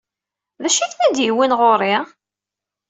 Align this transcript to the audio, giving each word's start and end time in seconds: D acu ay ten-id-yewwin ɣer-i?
D 0.61 0.63
acu 0.67 0.79
ay 0.81 0.91
ten-id-yewwin 0.91 1.57
ɣer-i? 1.59 1.95